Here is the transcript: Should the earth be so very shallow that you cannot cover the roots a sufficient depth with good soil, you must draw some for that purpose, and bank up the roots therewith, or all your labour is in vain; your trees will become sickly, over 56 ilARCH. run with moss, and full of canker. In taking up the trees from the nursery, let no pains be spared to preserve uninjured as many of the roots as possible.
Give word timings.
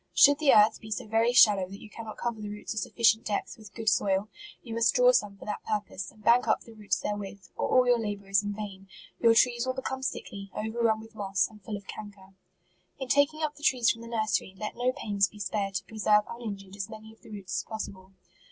Should 0.15 0.39
the 0.39 0.51
earth 0.51 0.79
be 0.81 0.89
so 0.89 1.05
very 1.05 1.31
shallow 1.31 1.69
that 1.69 1.79
you 1.79 1.87
cannot 1.87 2.17
cover 2.17 2.41
the 2.41 2.49
roots 2.49 2.73
a 2.73 2.77
sufficient 2.79 3.23
depth 3.23 3.55
with 3.55 3.75
good 3.75 3.87
soil, 3.87 4.29
you 4.63 4.73
must 4.73 4.95
draw 4.95 5.11
some 5.11 5.37
for 5.37 5.45
that 5.45 5.61
purpose, 5.63 6.09
and 6.09 6.23
bank 6.23 6.47
up 6.47 6.61
the 6.61 6.73
roots 6.73 6.99
therewith, 6.99 7.49
or 7.55 7.69
all 7.69 7.85
your 7.85 7.99
labour 7.99 8.27
is 8.29 8.41
in 8.41 8.55
vain; 8.55 8.87
your 9.19 9.35
trees 9.35 9.67
will 9.67 9.75
become 9.75 10.01
sickly, 10.01 10.49
over 10.55 10.63
56 10.69 10.73
ilARCH. 10.81 10.85
run 10.87 10.99
with 11.01 11.13
moss, 11.13 11.47
and 11.51 11.61
full 11.61 11.77
of 11.77 11.85
canker. 11.85 12.33
In 12.97 13.09
taking 13.09 13.43
up 13.43 13.53
the 13.57 13.61
trees 13.63 13.91
from 13.91 14.01
the 14.01 14.07
nursery, 14.07 14.55
let 14.57 14.75
no 14.75 14.91
pains 14.91 15.27
be 15.27 15.37
spared 15.37 15.75
to 15.75 15.83
preserve 15.85 16.23
uninjured 16.27 16.75
as 16.75 16.89
many 16.89 17.13
of 17.13 17.21
the 17.21 17.29
roots 17.29 17.59
as 17.59 17.63
possible. 17.69 18.13